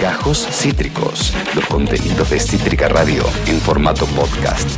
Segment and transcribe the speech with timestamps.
[0.00, 4.68] Gajos Cítricos, los contenidos de Cítrica Radio en formato podcast.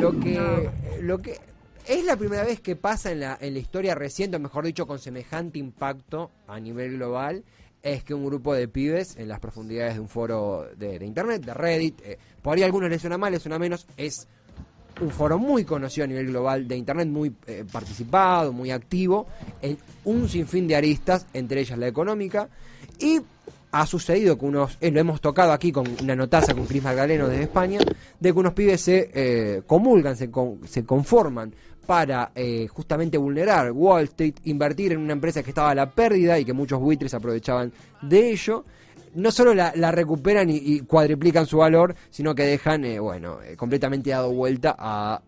[0.00, 0.70] Lo que,
[1.00, 1.38] lo que
[1.86, 4.86] es la primera vez que pasa en la, en la historia reciente, o mejor dicho,
[4.86, 7.44] con semejante impacto a nivel global,
[7.82, 11.54] es que un grupo de pibes en las profundidades de un foro de, internet, de
[11.54, 14.26] Reddit, eh, por ahí a algunos les suena mal, les suena menos, es
[15.00, 19.26] un foro muy conocido a nivel global de internet, muy eh, participado, muy activo,
[19.60, 22.48] en un sinfín de aristas, entre ellas la económica,
[22.98, 23.20] y
[23.72, 27.28] ha sucedido que unos, eh, lo hemos tocado aquí con una notaza con Cris Margaleno
[27.28, 27.80] desde España,
[28.18, 30.30] de que unos pibes se eh, comulgan, se,
[30.66, 31.52] se conforman
[31.86, 36.38] para eh, justamente vulnerar Wall Street, invertir en una empresa que estaba a la pérdida
[36.38, 38.64] y que muchos buitres aprovechaban de ello.
[39.16, 44.76] No solo la, recuperan y, cuadriplican su valor, sino que dejan, bueno, completamente dado vuelta
[44.78, 45.22] a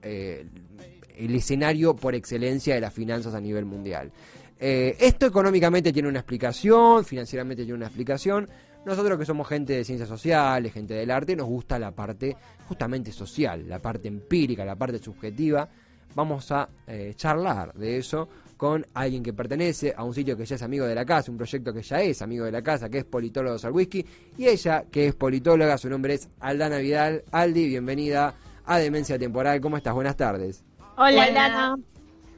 [1.19, 4.13] el escenario por excelencia de las finanzas a nivel mundial.
[4.61, 8.49] Eh, esto económicamente tiene una explicación, financieramente tiene una explicación.
[8.85, 12.37] Nosotros que somos gente de ciencias sociales, gente del arte, nos gusta la parte
[12.67, 15.69] justamente social, la parte empírica, la parte subjetiva.
[16.15, 18.29] Vamos a eh, charlar de eso
[18.59, 21.37] con alguien que pertenece a un sitio que ya es amigo de la casa, un
[21.37, 24.05] proyecto que ya es amigo de la casa, que es Politólogos al Whisky,
[24.37, 27.23] y ella, que es politóloga, su nombre es Aldana Vidal.
[27.31, 28.35] Aldi, bienvenida
[28.67, 29.61] a Demencia Temporal.
[29.61, 29.95] ¿Cómo estás?
[29.95, 30.65] Buenas tardes.
[30.97, 31.77] Hola, Aldana.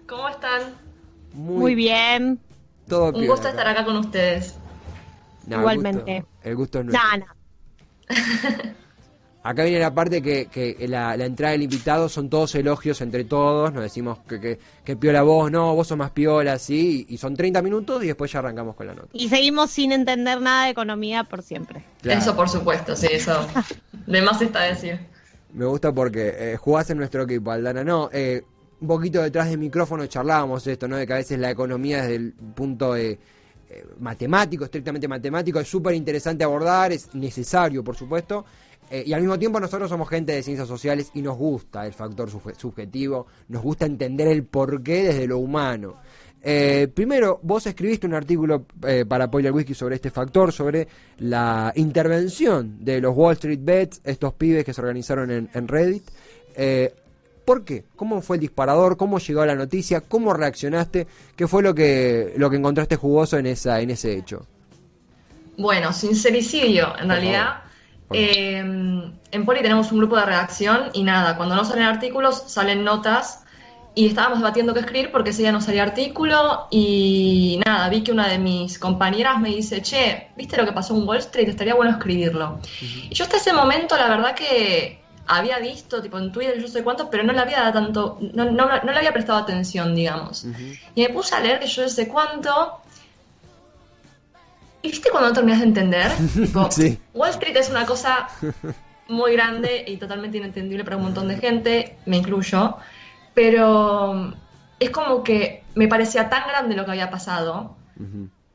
[0.06, 0.74] ¿Cómo están?
[1.32, 2.38] Muy, bien.
[2.86, 4.56] Todo Un gusto estar acá con ustedes.
[5.48, 6.24] Igualmente.
[6.42, 7.10] El gusto, es nuestro.
[9.42, 13.72] Acá viene la parte que, que la, entrada del invitado son todos elogios entre todos.
[13.72, 17.06] Nos decimos que, que, piola vos, no, vos sos más piola, sí.
[17.08, 19.08] Y, son 30 minutos y después ya arrancamos con la nota.
[19.14, 21.82] Y seguimos sin entender nada de economía por siempre.
[22.02, 23.46] Eso por supuesto, sí, eso.
[24.06, 25.00] de más está decir.
[25.54, 27.82] Me gusta porque eh, jugás en nuestro equipo, Aldana.
[27.82, 28.42] No, eh,
[28.80, 30.96] un poquito detrás del micrófono charlábamos esto, ¿no?
[30.96, 33.18] De que a veces la economía desde el punto de,
[33.72, 38.44] eh, matemático, estrictamente matemático, es súper interesante abordar, es necesario, por supuesto.
[38.90, 41.92] Eh, y al mismo tiempo nosotros somos gente de ciencias sociales y nos gusta el
[41.92, 45.96] factor subjetivo, nos gusta entender el porqué desde lo humano.
[46.42, 48.64] Eh, primero, vos escribiste un artículo
[49.08, 50.88] para Poiler Whisky sobre este factor, sobre
[51.18, 56.04] la intervención de los Wall Street Bets, estos pibes que se organizaron en, en Reddit.
[57.44, 57.84] ¿Por qué?
[57.96, 58.96] ¿Cómo fue el disparador?
[58.96, 60.02] ¿Cómo llegó la noticia?
[60.02, 61.06] ¿Cómo reaccionaste?
[61.36, 64.46] ¿Qué fue lo que, lo que encontraste jugoso en, esa, en ese hecho?
[65.58, 67.64] Bueno, sincericidio, en realidad.
[68.12, 72.84] Eh, en Poli tenemos un grupo de redacción y nada, cuando no salen artículos, salen
[72.84, 73.44] notas
[73.94, 78.12] y estábamos debatiendo qué escribir porque ese día no salía artículo y nada, vi que
[78.12, 81.48] una de mis compañeras me dice, che, ¿viste lo que pasó en Wall Street?
[81.48, 82.60] Estaría bueno escribirlo.
[82.80, 86.82] Y yo hasta ese momento, la verdad que había visto, tipo en Twitter, yo sé
[86.82, 90.44] cuánto, pero no le había dado tanto, no, no, no le había prestado atención, digamos.
[90.94, 92.80] Y me puse a leer que yo sé cuánto.
[94.82, 96.10] ¿Y viste cuando no terminas de entender?
[97.14, 98.28] Wall Street es una cosa
[99.08, 102.76] muy grande y totalmente inentendible para un montón de gente, me incluyo,
[103.34, 104.32] pero
[104.78, 107.76] es como que me parecía tan grande lo que había pasado.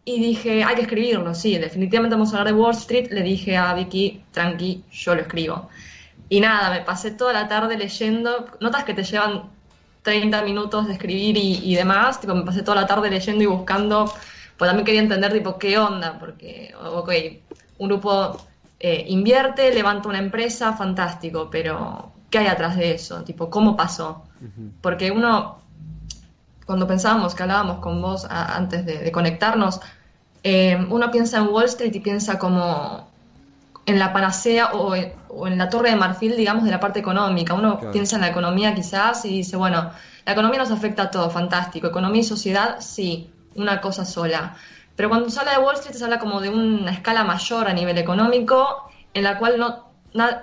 [0.05, 3.11] Y dije, hay que escribirlo, sí, definitivamente vamos a hablar de Wall Street.
[3.11, 5.69] Le dije a Vicky, tranqui, yo lo escribo.
[6.29, 9.43] Y nada, me pasé toda la tarde leyendo, notas que te llevan
[10.01, 14.11] 30 minutos de escribir y, demás, tipo, me pasé toda la tarde leyendo y buscando,
[14.57, 17.11] pues también quería entender, tipo, qué onda, porque, ok,
[17.77, 18.37] un grupo
[18.79, 23.23] eh, invierte, levanta una empresa, fantástico, pero ¿qué hay atrás de eso?
[23.23, 24.23] Tipo, ¿cómo pasó?
[24.81, 25.59] Porque uno,
[26.65, 29.81] cuando pensábamos, que hablábamos con vos antes de, conectarnos,
[30.43, 33.07] eh, uno piensa en Wall Street y piensa como
[33.85, 37.53] en la panacea o en, la torre de marfil, digamos, de la parte económica.
[37.53, 39.91] Uno piensa en la economía quizás y dice, bueno,
[40.25, 41.87] la economía nos afecta a todo, fantástico.
[41.87, 44.55] Economía y sociedad, sí, una cosa sola.
[44.95, 47.73] Pero cuando se habla de Wall Street se habla como de una escala mayor a
[47.73, 49.85] nivel económico en la cual no,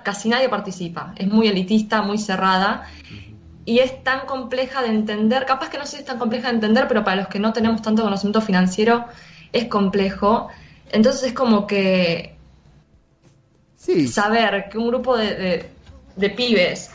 [0.03, 1.15] casi nadie participa.
[1.17, 2.89] Es muy elitista, muy cerrada
[3.65, 6.55] y es tan compleja de entender, capaz que no sé si es tan compleja de
[6.55, 9.07] entender, pero para los que no tenemos tanto conocimiento financiero
[9.53, 10.49] es complejo.
[10.91, 12.33] Entonces es como que
[14.07, 15.69] Saber que un grupo de,
[16.37, 16.91] pibes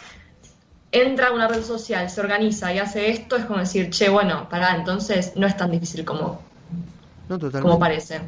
[0.92, 4.48] entra a una red social, se organiza y hace esto, es como decir, che, bueno,
[4.50, 6.42] pará, entonces no es tan difícil como,
[7.62, 8.22] como parece.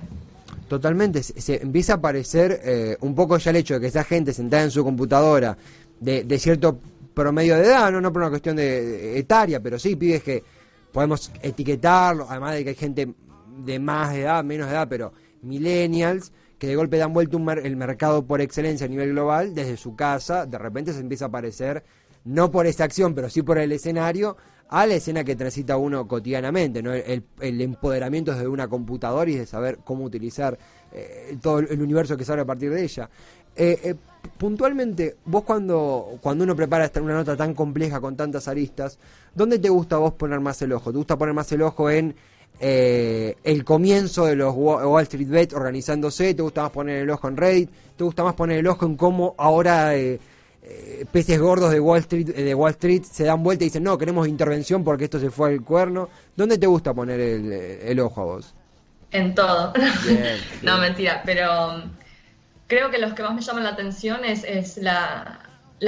[0.68, 4.34] Totalmente, se, empieza a parecer eh, un poco ya el hecho de que esa gente
[4.34, 5.58] sentada en su computadora
[6.00, 6.80] de, cierto
[7.14, 10.44] promedio de edad, no, no por una cuestión de, etaria, pero sí pibes que
[10.92, 13.14] podemos etiquetarlo, además de que hay gente
[13.64, 15.12] de más edad, menos edad, pero
[15.42, 19.96] millennials, que de golpe dan vuelta el mercado por excelencia a nivel global, desde su
[19.96, 21.84] casa, de repente se empieza a aparecer,
[22.26, 24.38] no por esa acción, pero sí por el escenario,
[24.70, 26.94] a la escena que transita uno cotidianamente, ¿no?
[26.94, 30.58] el, empoderamiento desde una computadora y de saber cómo utilizar
[30.92, 33.10] eh, todo el universo que sale a partir de ella.
[33.56, 33.96] Eh,
[34.38, 39.00] puntualmente, vos cuando, cuando uno prepara una nota tan compleja con tantas aristas,
[39.34, 40.92] ¿dónde te gusta vos poner más el ojo?
[40.92, 42.16] ¿Te gusta poner más el ojo en
[42.62, 46.34] el comienzo de los Wall Street Bets organizándose?
[46.36, 47.70] ¿Te gusta más poner el ojo en Reddit?
[47.98, 50.20] ¿Te gusta más poner el ojo en cómo ahora eh,
[51.12, 54.28] peces gordos de Wall Street de Wall Street se dan vuelta y dicen no queremos
[54.28, 58.54] intervención porque esto se fue al cuerno ¿dónde te gusta poner el, ojo a vos?
[59.12, 59.74] en todo.
[60.62, 61.82] No mentira pero um,
[62.68, 65.40] creo que los que más me llaman la atención es, la,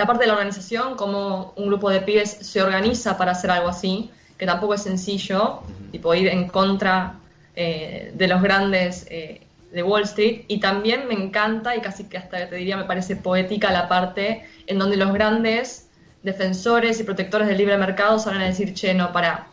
[0.08, 4.10] parte de la organización cómo un grupo de pibes se organiza para hacer algo así
[4.38, 7.20] que tampoco es sencillo tipo ir en contra
[7.56, 12.18] eh, de los grandes eh, de Wall Street y también me encanta y casi que
[12.18, 15.88] hasta te diría me parece poética la parte en donde los grandes
[16.24, 19.48] defensores y protectores del libre mercado salen a decir, che, no, para,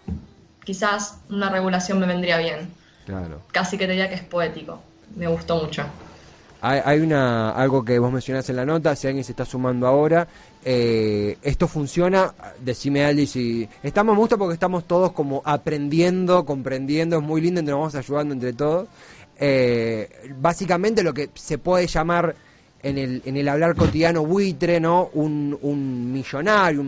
[0.65, 2.71] quizás una regulación me vendría bien.
[3.07, 3.41] Claro.
[3.53, 4.81] Casi que te diría que es poético.
[5.17, 5.85] Me gustó mucho.
[6.61, 10.27] Hay, una algo que vos mencionás en la nota, si alguien se está sumando ahora,
[10.65, 13.69] eh, esto funciona, decime Aldi si...
[13.81, 18.35] Estamos, me gusta porque estamos todos como aprendiendo, comprendiendo, es muy lindo, nos vamos ayudando
[18.35, 18.89] entre todos.
[19.39, 22.35] Eh, básicamente lo que se puede llamar
[22.83, 25.11] en el, en el hablar cotidiano buitre, ¿no?
[25.15, 26.85] Un, un millonario,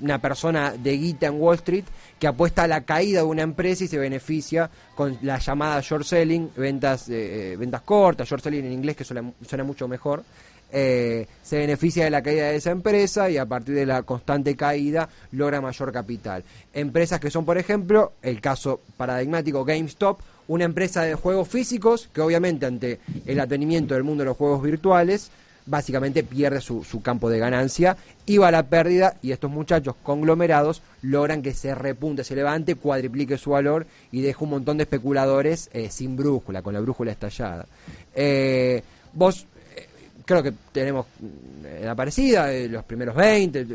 [0.00, 1.84] una persona de guita en Wall Street
[2.18, 6.04] que apuesta a la caída de una empresa y se beneficia con la llamada short
[6.04, 10.24] selling, ventas, eh, ventas cortas, short selling en inglés que suena, mucho mejor.
[10.70, 14.54] Eh, se beneficia de la caída de esa empresa y a partir de la constante
[14.54, 16.44] caída logra mayor capital.
[16.74, 22.20] Empresas que son, por ejemplo, el caso paradigmático GameStop, una empresa de juegos físicos que
[22.20, 25.30] obviamente ante el atenimiento del mundo de los juegos virtuales
[25.68, 27.96] básicamente pierde su, campo de ganancia
[28.26, 32.74] y va a la pérdida y estos muchachos conglomerados logran que se repunte, se levante,
[32.74, 37.12] cuadriplique su valor y deje un montón de especuladores eh, sin brújula, con la brújula
[37.12, 37.66] estallada.
[38.14, 39.46] Eh, vos
[39.76, 39.86] eh,
[40.24, 41.06] creo que tenemos
[41.82, 43.66] la parecida, los primeros 20,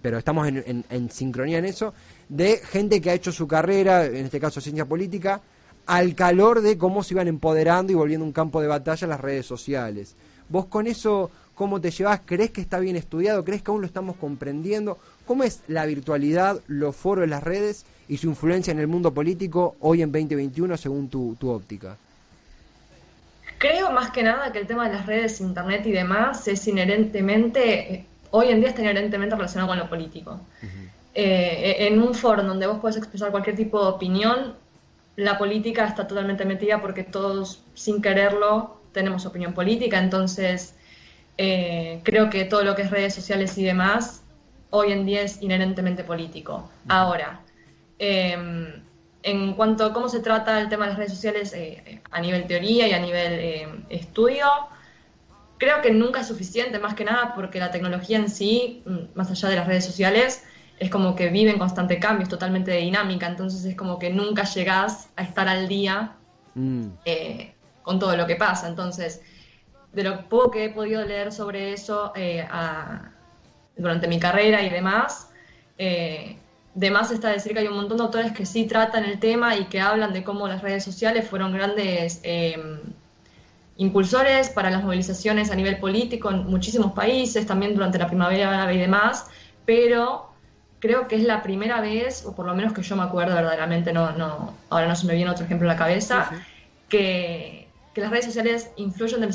[0.00, 1.92] pero estamos en sincronía en eso,
[2.30, 5.40] de gente que ha hecho su carrera, en este caso ciencia política,
[5.86, 9.46] al calor de cómo se iban empoderando y volviendo un campo de batalla las redes
[9.46, 10.14] sociales.
[10.48, 12.20] Vos con eso, ¿cómo te llevas?
[12.24, 13.44] ¿Crees que está bien estudiado?
[13.44, 14.98] ¿Crees que aún lo estamos comprendiendo?
[15.26, 19.76] ¿Cómo es la virtualidad, los foros, las redes y su influencia en el mundo político
[19.80, 21.96] hoy en 2021 según tu, óptica?
[23.58, 28.06] Creo más que nada que el tema de las redes, internet y demás es inherentemente,
[28.32, 30.40] hoy en día está inherentemente relacionado con lo político.
[31.14, 34.54] Eh, en un foro donde vos puedes expresar cualquier tipo de opinión,
[35.16, 40.74] la política está totalmente metida porque todos, sin quererlo, tenemos opinión política, entonces
[41.38, 44.22] eh, creo que todo lo que es redes sociales y demás,
[44.70, 46.70] hoy en día es inherentemente político.
[46.88, 47.40] Ahora,
[47.98, 48.82] em,
[49.22, 52.46] en cuanto a cómo se trata el tema de las redes sociales eh, a nivel
[52.46, 54.46] teoría y a nivel eh, estudio,
[55.58, 59.30] creo que nunca es suficiente, más que nada porque la tecnología en sí, mm, más
[59.30, 60.44] allá de las redes sociales,
[60.82, 64.42] es como que vive en constante cambio, es totalmente dinámica, entonces es como que nunca
[64.42, 66.16] llegás a estar al día
[66.56, 66.86] mm.
[67.04, 68.66] eh, con todo lo que pasa.
[68.66, 69.22] Entonces,
[69.92, 72.44] de lo poco que he podido leer sobre eso eh,
[73.76, 75.28] durante mi carrera y demás,
[75.78, 76.36] eh,
[76.74, 79.56] de más está decir que hay un montón de autores que sí tratan el tema
[79.56, 82.20] y que hablan de cómo las redes sociales fueron grandes
[83.76, 88.74] impulsores para las movilizaciones a nivel político en muchísimos países, también durante la primavera árabe
[88.74, 89.26] y demás,
[89.64, 90.31] pero
[90.82, 93.92] creo que es la primera vez, o por lo menos que yo me acuerdo verdaderamente,
[93.92, 96.28] no, no, ahora no se me viene otro ejemplo en la cabeza,
[96.88, 99.28] Que, las redes sociales influyen de,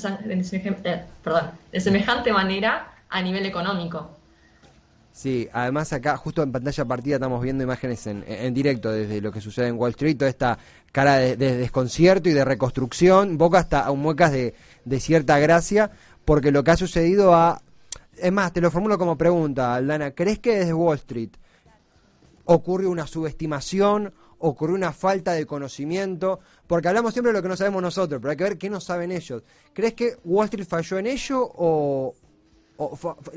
[0.84, 4.12] eh, perdón, de semejante manera a nivel económico.
[5.14, 9.40] Sí, además acá justo en pantalla partida estamos viendo imágenes en, directo desde lo que
[9.40, 10.58] sucede en Wall Street, toda esta
[10.92, 14.54] cara de, desconcierto y de reconstrucción, boca hasta a muecas de,
[14.86, 15.92] de cierta gracia,
[16.26, 17.62] porque lo que ha sucedido a
[18.20, 20.12] es más, te lo formulo como pregunta, Aldana.
[20.12, 21.32] ¿Crees que desde Wall Street
[22.46, 26.40] ocurrió una subestimación, ocurrió una falta de conocimiento?
[26.66, 28.80] Porque hablamos siempre de lo que no sabemos nosotros, pero hay que ver qué no
[28.80, 29.44] saben ellos.
[29.74, 32.16] ¿Crees que Wall Street falló en ello o,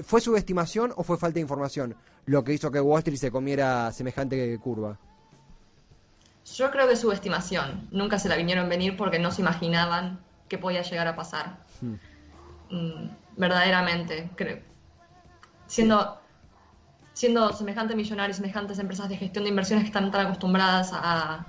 [0.04, 1.94] fue, subestimación o fue falta de información
[2.26, 4.98] lo que hizo que Wall Street se comiera semejante curva?
[6.54, 7.88] Yo creo que subestimación.
[7.92, 11.58] Nunca se la vinieron a venir porque no se imaginaban qué podía llegar a pasar.
[11.80, 11.94] Hmm.
[12.70, 14.69] Mm, verdaderamente, creo
[15.70, 16.20] siendo,
[17.12, 21.46] siendo semejante millonario semejantes empresas de gestión de inversiones que están tan acostumbradas a,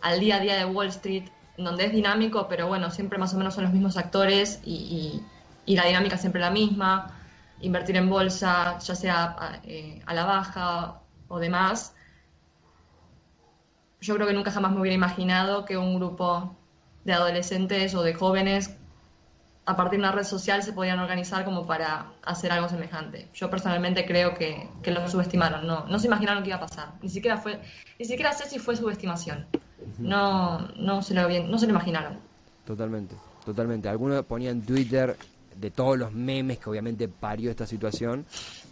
[0.00, 1.24] al día a día de Wall Street,
[1.58, 5.22] donde es dinámico, pero bueno, siempre más o menos son los mismos actores y,
[5.66, 7.14] la dinámica siempre la misma,
[7.60, 11.94] invertir en bolsa, ya sea a, eh, a la baja o demás.
[14.00, 16.56] Yo creo que nunca jamás me hubiera imaginado que un grupo
[17.04, 18.77] de adolescentes o de jóvenes
[19.68, 23.28] a partir de una red social se podían organizar como para hacer algo semejante.
[23.34, 26.94] Yo personalmente creo que, que lo subestimaron, no, no se imaginaron qué iba a pasar.
[27.02, 27.60] Ni siquiera fue,
[27.98, 29.44] ni siquiera sé si fue subestimación.
[29.98, 32.18] No, no se lo no se lo imaginaron.
[32.64, 33.90] Totalmente, totalmente.
[33.90, 35.14] Algunos ponían en Twitter
[35.54, 38.24] de todos los memes que obviamente parió esta situación,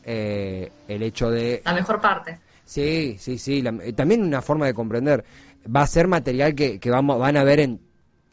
[0.03, 1.61] eh, el hecho de...
[1.63, 2.39] La mejor parte.
[2.65, 3.63] Sí, sí, sí.
[3.83, 5.27] Eh, también una forma de comprender.
[5.75, 7.81] Va a ser material que, que vamos, van a ver en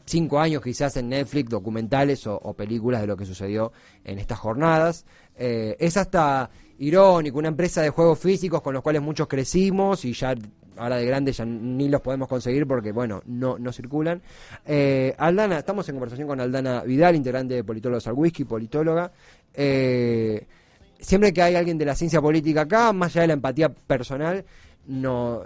[0.06, 3.72] cinco años quizás en Netflix, documentales o, películas de lo que sucedió
[4.04, 5.06] en estas jornadas.
[5.36, 10.14] Eh, es hasta irónico, una empresa de juegos físicos con los cuales muchos crecimos y
[10.14, 10.36] ya
[10.78, 14.22] ahora de grandes ya ni los podemos conseguir porque, bueno, no, no circulan.
[14.66, 19.12] Eh, Aldana, estamos en conversación con Aldana Vidal, integrante de Politólogos al Whisky, politóloga.
[19.54, 20.46] Eh,
[21.00, 24.44] siempre que hay alguien de la ciencia política acá, más allá de la empatía personal,
[24.88, 25.44] no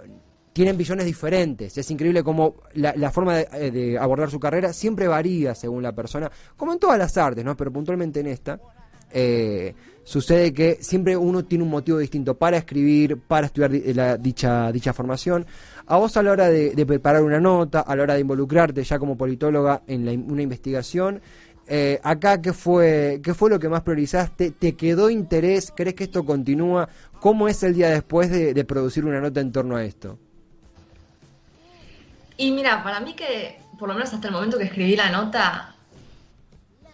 [0.58, 1.78] tienen visiones diferentes.
[1.78, 6.28] Es increíble cómo la, forma eh, de, abordar su carrera siempre varía según la persona,
[6.56, 7.56] como en todas las artes, ¿no?
[7.56, 8.58] Pero puntualmente en esta,
[9.12, 9.72] eh,
[10.02, 14.92] sucede que siempre uno tiene un motivo distinto para escribir, para estudiar la, dicha, dicha
[14.92, 15.46] formación.
[15.86, 18.98] A vos a la hora de, preparar una nota, a la hora de involucrarte ya
[18.98, 21.22] como politóloga en una investigación,
[21.68, 24.50] eh, acá, ¿qué fue, ¿qué fue lo que más priorizaste?
[24.50, 25.72] ¿Te quedó interés?
[25.76, 26.88] ¿Crees que esto continúa?
[27.20, 30.18] ¿Cómo es el día después de producir una nota en torno a esto?
[32.38, 35.74] Y mira, para mí que, por lo menos hasta el momento que escribí la nota,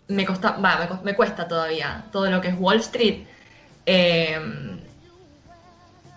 [0.08, 0.58] me, costa,
[1.04, 3.24] me, cuesta todavía todo lo que es Wall Street.
[3.86, 4.40] Eh,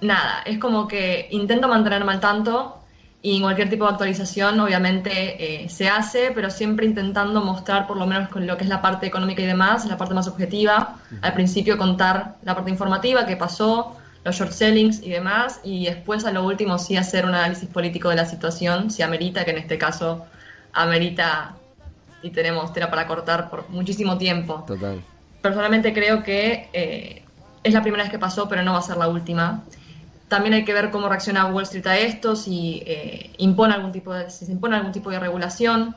[0.02, 2.78] nada, es como que intento mantenerme al tanto
[3.22, 8.06] y cualquier tipo de actualización obviamente eh, se hace, pero siempre intentando mostrar por lo
[8.06, 10.96] menos con lo que es la parte económica y demás, la parte más objetiva.
[11.22, 16.26] Al principio contar la parte informativa, qué pasó, los short sellings y demás, y después
[16.26, 19.58] a lo último sí hacer un análisis político de la situación, si amerita, que en
[19.58, 20.26] este caso
[20.74, 21.56] amerita
[22.22, 24.66] y tenemos tela para cortar por muchísimo tiempo.
[24.68, 25.02] Total.
[25.42, 27.24] Personalmente creo que eh,
[27.64, 29.64] es la primera vez que pasó, pero no va a ser la última.
[30.28, 34.14] También hay que ver cómo reacciona Wall Street a esto, si, eh, impone algún tipo
[34.14, 35.96] de, si se impone algún tipo de regulación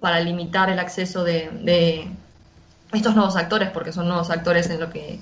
[0.00, 2.08] para limitar el acceso de, de
[2.94, 5.20] estos nuevos actores, porque son nuevos actores en lo que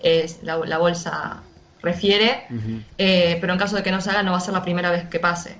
[0.00, 1.42] es la, la bolsa
[1.82, 2.46] refiere,
[2.96, 4.90] eh, pero en caso de que no se haga no va a ser la primera
[4.90, 5.56] vez que pase,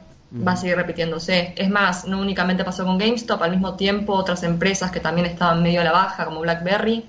[0.46, 1.54] va a seguir repitiéndose.
[1.56, 5.62] Es más, no únicamente pasó con GameStop, al mismo tiempo otras empresas que también estaban
[5.62, 7.04] medio a la baja, como BlackBerry,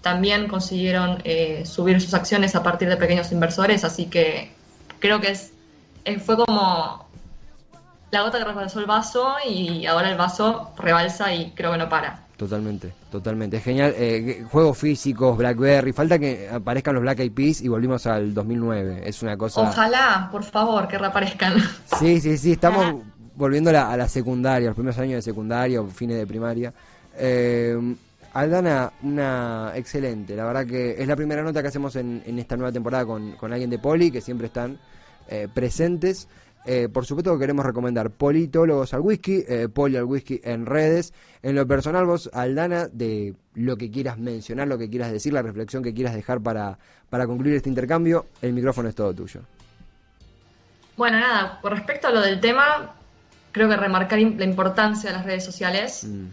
[0.00, 4.52] también consiguieron eh, subir sus acciones a partir de pequeños inversores, así que
[4.98, 5.52] creo que es,
[6.24, 7.06] fue como
[8.10, 11.88] la gota que rebalsó el vaso y ahora el vaso rebalsa y creo que no
[11.88, 12.25] para.
[12.36, 13.56] Totalmente, totalmente.
[13.56, 13.94] Es genial.
[13.96, 15.92] Eh, juegos físicos, Blackberry.
[15.92, 19.02] Falta que aparezcan los Black Eyed Peas y volvimos al 2009.
[19.06, 19.62] Es una cosa.
[19.62, 21.54] Ojalá, por favor, que reaparezcan.
[21.98, 22.52] Sí, sí, sí.
[22.52, 23.02] Estamos
[23.34, 26.74] volviendo a la, secundaria, los primeros años de secundaria o fines de primaria.
[27.16, 27.96] Eh,
[28.34, 30.36] Aldana, una excelente.
[30.36, 33.50] La verdad que es la primera nota que hacemos en, esta nueva temporada con, con,
[33.50, 34.78] alguien de Poli, que siempre están
[35.28, 36.28] eh, presentes.
[36.68, 41.14] Eh, por supuesto que queremos recomendar Politólogos al Whisky, eh, Poli al Whisky en redes.
[41.42, 45.42] En lo personal, vos, Aldana, de lo que quieras mencionar, lo que quieras decir, la
[45.42, 46.76] reflexión que quieras dejar para,
[47.08, 49.42] para concluir este intercambio, el micrófono es todo tuyo.
[50.96, 52.94] Bueno, nada, con respecto a lo del tema,
[53.52, 56.26] creo que remarcar la importancia de las redes sociales, mm.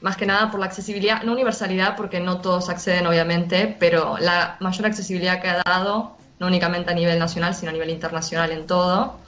[0.00, 4.56] más que nada por la accesibilidad, no universalidad, porque no todos acceden, obviamente, pero la
[4.60, 8.66] mayor accesibilidad que ha dado, no únicamente a nivel nacional, sino a nivel internacional en
[8.66, 9.18] todo.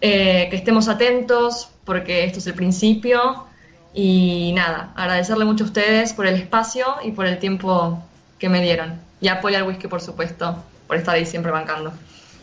[0.00, 3.44] Eh, que estemos atentos porque esto es el principio
[3.92, 8.02] y nada, agradecerle mucho a ustedes por el espacio y por el tiempo
[8.38, 8.94] que me dieron.
[9.20, 11.92] Y apoya al whisky, por supuesto, por estar ahí siempre bancando.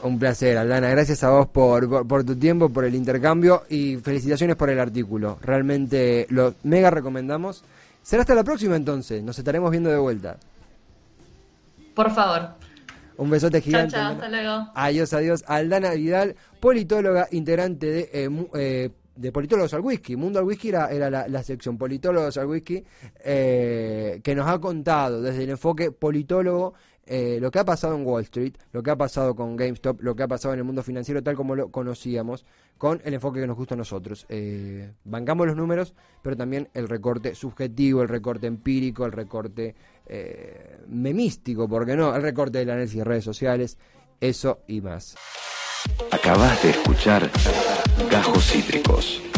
[0.04, 0.90] Un placer, Aldana.
[0.90, 5.40] Gracias a vos por, por, tu tiempo, por el intercambio y felicitaciones por el artículo.
[5.42, 7.64] Realmente lo mega recomendamos.
[8.04, 9.24] Será hasta la próxima entonces.
[9.24, 10.38] Nos estaremos viendo de vuelta.
[11.96, 12.50] Por favor.
[13.18, 13.94] Un besote gigante.
[13.94, 14.72] Chao, chao, hasta luego.
[14.76, 15.44] Adiós, adiós.
[15.48, 20.16] Aldana Vidal, politóloga, integrante de, eh, eh, de Politólogos al Whisky.
[20.16, 22.84] Mundo al Whisky era, era la, sección Politólogos al Whisky,
[23.24, 26.76] eh, que nos ha contado desde el enfoque politólogo
[27.10, 30.24] lo que ha pasado en Wall Street, lo que ha pasado con GameStop, lo que
[30.24, 32.46] ha pasado en el mundo financiero tal como lo conocíamos,
[32.78, 34.26] con el enfoque que nos gusta a nosotros.
[35.04, 41.68] bancamos los números, pero también el recorte subjetivo, el recorte empírico, el recorte eh, memístico,
[41.68, 43.78] porque no, el recorte del análisis de redes sociales,
[44.22, 45.16] eso y más.
[46.12, 47.30] Acabas de escuchar
[48.10, 49.22] Gajos Cítricos.